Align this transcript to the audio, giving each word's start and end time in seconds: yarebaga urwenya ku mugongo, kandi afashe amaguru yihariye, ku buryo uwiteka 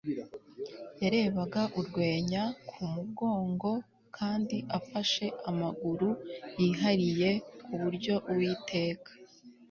yarebaga 1.01 1.61
urwenya 1.79 2.43
ku 2.69 2.81
mugongo, 2.93 3.71
kandi 4.17 4.57
afashe 4.77 5.25
amaguru 5.49 6.09
yihariye, 6.59 7.29
ku 7.63 7.73
buryo 7.81 8.13
uwiteka 8.31 9.09